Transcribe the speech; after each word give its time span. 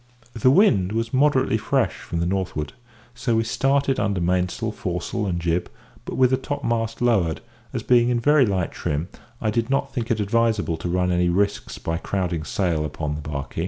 The 0.33 0.49
wind 0.49 0.93
was 0.93 1.13
moderately 1.13 1.59
fresh 1.59 1.93
from 1.93 2.21
the 2.21 2.25
northward, 2.25 2.73
so 3.13 3.35
we 3.35 3.43
started 3.43 3.99
under 3.99 4.19
mainsail, 4.19 4.71
foresail, 4.71 5.27
and 5.27 5.39
jib, 5.39 5.69
but 6.05 6.15
with 6.15 6.31
the 6.31 6.37
topmast 6.37 7.03
lowered, 7.03 7.39
as, 7.71 7.83
being 7.83 8.09
in 8.09 8.19
very 8.19 8.47
light 8.47 8.71
trim, 8.71 9.09
I 9.39 9.51
did 9.51 9.69
not 9.69 9.93
think 9.93 10.09
it 10.09 10.19
advisable 10.19 10.77
to 10.77 10.89
run 10.89 11.11
any 11.11 11.29
risks 11.29 11.77
by 11.77 11.97
crowding 11.99 12.45
sail 12.45 12.83
upon 12.83 13.13
the 13.13 13.21
barkie. 13.21 13.59